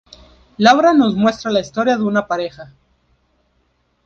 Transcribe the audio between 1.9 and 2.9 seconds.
de una pareja.